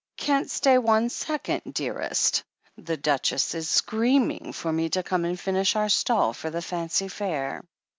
[0.17, 2.41] "...Can't stay one second, dearest.
[2.75, 7.07] The Duchess is screaming for me to come and finish our stall for the Fancy
[7.07, 7.63] Fair..